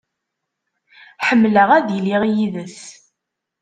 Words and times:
Ḥemmleɣ 1.27 1.69
ad 1.77 1.87
iliɣ 1.97 2.23
yid-s. 2.33 2.79